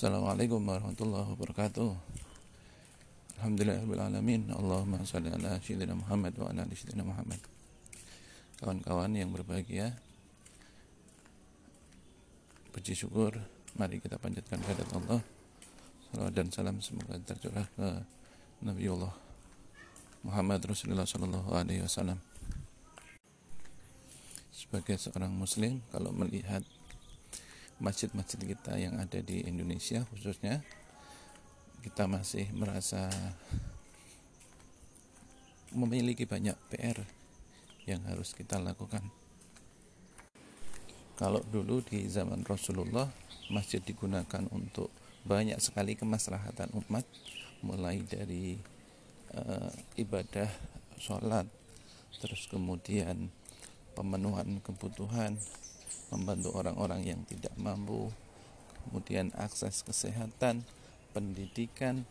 [0.00, 1.92] Assalamualaikum warahmatullahi wabarakatuh.
[3.36, 7.36] Alhamdulillahirrahmanirrahim Allahumma salli ala syedina Muhammad wa ala syedina Muhammad.
[8.64, 9.92] Kawan-kawan yang berbahagia
[12.72, 13.36] Puji syukur.
[13.76, 15.20] Mari kita panjatkan kepada Allah.
[16.08, 18.00] Salawat dan salam semoga tercurah ke
[18.64, 19.12] Nabi Allah
[20.24, 22.16] Muhammad Rasulullah Sallallahu Alaihi Wasallam.
[24.48, 26.64] Sebagai seorang muslim Kalau melihat
[27.80, 30.60] masjid-masjid kita yang ada di Indonesia khususnya
[31.80, 33.08] kita masih merasa
[35.72, 37.00] memiliki banyak PR
[37.88, 39.02] yang harus kita lakukan.
[41.16, 43.08] Kalau dulu di zaman Rasulullah
[43.52, 44.88] masjid digunakan untuk
[45.24, 47.04] banyak sekali kemaslahatan umat
[47.60, 48.56] mulai dari
[49.36, 49.68] uh,
[50.00, 50.48] ibadah
[50.96, 51.44] sholat
[52.20, 53.28] terus kemudian
[53.92, 55.36] pemenuhan kebutuhan
[56.10, 58.10] membantu orang-orang yang tidak mampu
[58.86, 60.66] kemudian akses kesehatan
[61.14, 62.06] pendidikan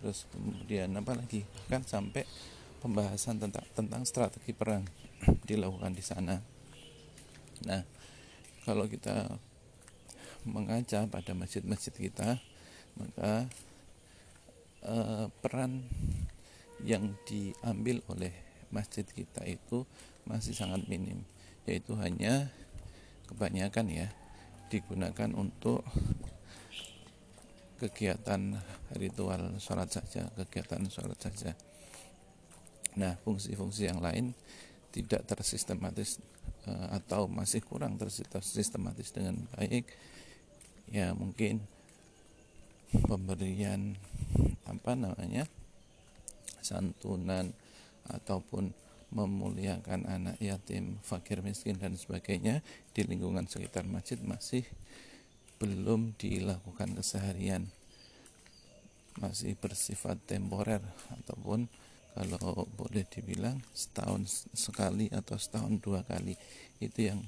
[0.00, 1.44] terus kemudian apa lagi?
[1.68, 2.24] Kan sampai
[2.80, 4.84] pembahasan tentang tentang strategi perang
[5.48, 6.40] dilakukan di sana.
[7.68, 7.82] Nah
[8.64, 9.28] kalau kita
[10.48, 12.40] mengaca pada masjid-masjid kita
[12.96, 13.44] maka
[14.84, 15.84] eh, peran
[16.80, 18.32] yang diambil oleh
[18.72, 19.84] masjid kita itu
[20.24, 21.20] masih sangat minim
[21.68, 22.48] yaitu hanya
[23.30, 24.08] kebanyakan ya
[24.70, 25.82] digunakan untuk
[27.80, 28.60] kegiatan
[28.94, 31.56] ritual sholat saja, kegiatan sholat saja.
[33.00, 34.36] Nah, fungsi-fungsi yang lain
[34.92, 36.20] tidak tersistematis
[36.68, 39.88] eh, atau masih kurang tersistematis dengan baik.
[40.90, 41.64] Ya, mungkin
[43.06, 43.96] pemberian
[44.66, 45.46] apa namanya?
[46.60, 47.56] santunan
[48.04, 48.70] ataupun
[49.10, 52.62] memuliakan anak yatim, fakir miskin dan sebagainya
[52.94, 54.62] di lingkungan sekitar masjid masih
[55.58, 57.66] belum dilakukan keseharian.
[59.18, 60.80] Masih bersifat temporer
[61.20, 61.66] ataupun
[62.14, 66.34] kalau boleh dibilang setahun sekali atau setahun dua kali
[66.78, 67.20] itu yang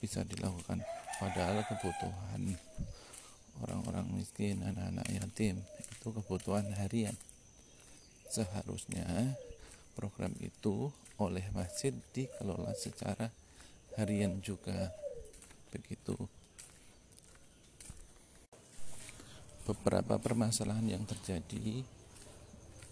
[0.00, 0.84] bisa dilakukan.
[1.16, 2.56] Padahal kebutuhan
[3.64, 7.16] orang-orang miskin anak-anak yatim itu kebutuhan harian.
[8.28, 9.36] Seharusnya
[9.94, 10.90] program itu
[11.22, 13.30] oleh masjid dikelola secara
[13.94, 14.90] harian juga.
[15.70, 16.18] Begitu.
[19.64, 21.80] Beberapa permasalahan yang terjadi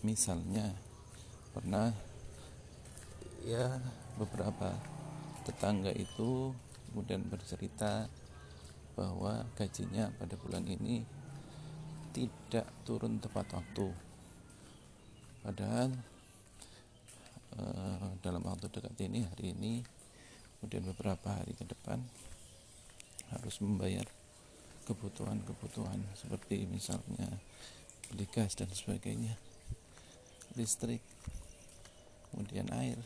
[0.01, 0.73] misalnya
[1.53, 1.93] pernah
[3.45, 3.77] ya
[4.17, 4.73] beberapa
[5.45, 6.55] tetangga itu
[6.89, 8.09] kemudian bercerita
[8.97, 11.05] bahwa gajinya pada bulan ini
[12.13, 13.89] tidak turun tepat waktu.
[15.43, 15.91] Padahal
[17.53, 19.85] Eh, dalam waktu dekat ini hari ini
[20.57, 22.01] kemudian beberapa hari ke depan
[23.29, 24.09] harus membayar
[24.89, 27.29] kebutuhan-kebutuhan seperti misalnya
[28.09, 29.37] beli gas dan sebagainya
[30.57, 31.05] listrik
[32.33, 32.97] kemudian air.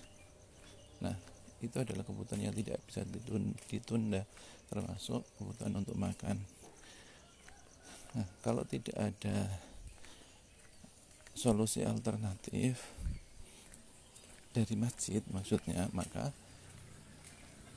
[1.02, 1.18] Nah
[1.58, 3.02] itu adalah kebutuhan yang tidak bisa
[3.66, 4.22] ditunda
[4.70, 6.38] termasuk kebutuhan untuk makan.
[8.14, 9.58] Nah kalau tidak ada
[11.34, 12.78] solusi alternatif
[14.56, 16.32] dari masjid maksudnya maka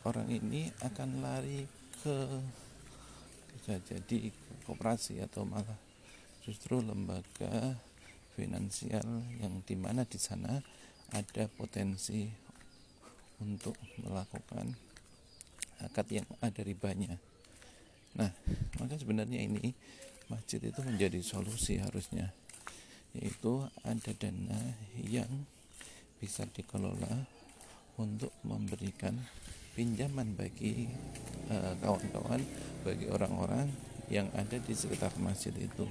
[0.07, 1.67] orang ini akan lari
[1.99, 2.15] ke
[3.51, 4.31] bisa jadi
[4.63, 5.75] koperasi atau malah
[6.47, 7.75] justru lembaga
[8.39, 9.03] finansial
[9.43, 10.63] yang di mana di sana
[11.11, 12.31] ada potensi
[13.43, 14.71] untuk melakukan
[15.83, 17.19] akad yang ada ribanya.
[18.15, 18.31] Nah,
[18.79, 19.75] maka sebenarnya ini
[20.31, 22.31] masjid itu menjadi solusi harusnya,
[23.15, 25.29] yaitu ada dana yang
[26.19, 27.25] bisa dikelola
[27.95, 29.15] untuk memberikan
[29.75, 30.91] pinjaman bagi
[31.47, 32.51] eh, kawan-kawan uh,
[32.83, 33.71] bagi orang-orang
[34.11, 35.87] yang ada di sekitar masjid itu.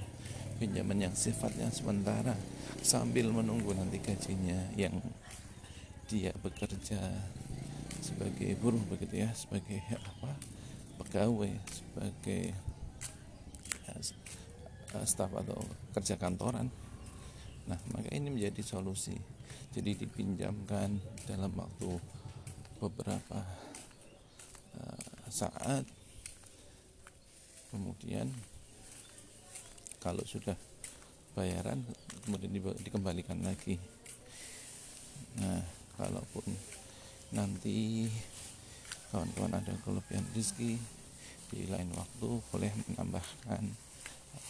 [0.61, 2.35] Pinjaman yang sifatnya sementara
[2.83, 4.93] sambil menunggu nanti gajinya yang
[6.05, 6.99] dia bekerja
[8.03, 9.79] sebagai buruh begitu ya sebagai
[10.09, 10.31] apa
[10.99, 12.53] pegawai sebagai
[13.87, 15.57] uh, staf atau
[15.95, 16.67] kerja kantoran.
[17.71, 19.38] Nah maka ini menjadi solusi
[19.69, 20.97] jadi dipinjamkan
[21.29, 22.01] dalam waktu
[22.81, 23.39] beberapa
[24.79, 25.85] uh, saat.
[27.69, 28.33] Kemudian
[30.01, 30.57] kalau sudah
[31.37, 31.85] bayaran
[32.25, 32.49] kemudian
[32.81, 33.77] dikembalikan lagi.
[35.37, 35.61] Nah
[35.99, 36.49] kalaupun
[37.29, 38.09] nanti
[39.13, 40.81] kawan-kawan ada kelebihan rezeki
[41.49, 43.63] di lain waktu boleh menambahkan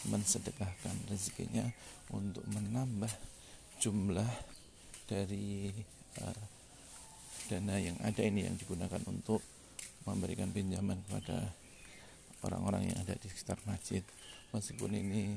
[0.08, 1.64] mensedekahkan rezekinya
[2.12, 3.10] untuk menambah
[3.80, 4.28] jumlah
[5.10, 5.74] dari
[6.22, 6.42] uh,
[7.50, 9.42] dana yang ada ini yang digunakan untuk
[10.06, 11.50] memberikan pinjaman kepada
[12.46, 14.06] orang-orang yang ada di sekitar masjid.
[14.54, 15.34] Meskipun ini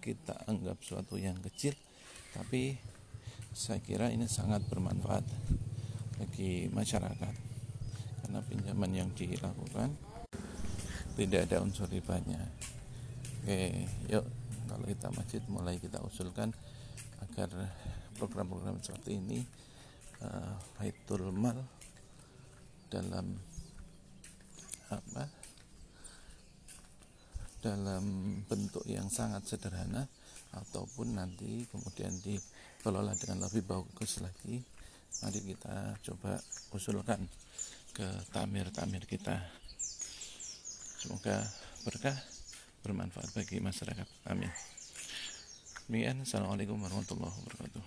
[0.00, 1.76] kita anggap suatu yang kecil
[2.32, 2.76] tapi
[3.52, 5.22] saya kira ini sangat bermanfaat
[6.16, 7.34] bagi masyarakat.
[8.24, 9.92] Karena pinjaman yang dilakukan
[11.14, 12.40] tidak ada unsur ribanya.
[13.44, 14.24] Oke yuk
[14.66, 16.50] kalau kita masjid mulai kita usulkan
[17.20, 17.52] agar
[18.16, 19.38] program-program seperti ini
[20.22, 21.58] uh, Mal
[22.88, 23.26] dalam
[24.92, 25.24] apa
[27.64, 28.04] dalam
[28.44, 30.04] bentuk yang sangat sederhana
[30.52, 34.60] ataupun nanti kemudian dikelola dengan lebih bagus lagi.
[35.24, 36.36] Mari kita coba
[36.76, 37.24] usulkan
[37.96, 39.40] ke tamir-tamir kita.
[41.00, 41.40] Semoga
[41.88, 42.18] berkah
[42.84, 44.08] bermanfaat bagi masyarakat.
[44.28, 44.73] Amin
[45.84, 47.82] demikian assalamualaikum warahmatullahi wabarakatuh